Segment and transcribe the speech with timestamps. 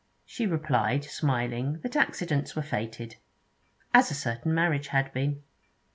[0.25, 3.17] She replied, smiling, that accidents were fated.
[3.93, 5.43] As a certain marriage had been!